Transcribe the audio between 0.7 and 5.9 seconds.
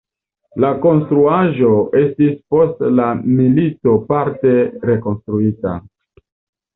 konstruaĵo estis post la milito parte rekonstruita.